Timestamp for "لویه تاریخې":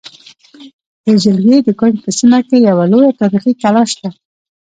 2.91-3.51